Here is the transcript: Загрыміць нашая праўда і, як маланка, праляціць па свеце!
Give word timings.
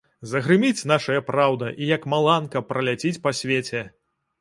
Загрыміць 0.29 0.87
нашая 0.91 1.19
праўда 1.27 1.71
і, 1.81 1.91
як 1.95 2.09
маланка, 2.17 2.67
праляціць 2.73 3.17
па 3.27 3.39
свеце! 3.45 3.89